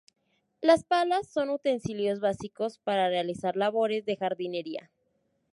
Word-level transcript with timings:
Las 0.61 0.83
palas 0.83 1.27
son 1.27 1.51
utensilios 1.51 2.21
básicos 2.21 2.79
para 2.79 3.07
realizar 3.09 3.55
labores 3.55 4.03
de 4.03 4.17
jardinería. 4.17 4.89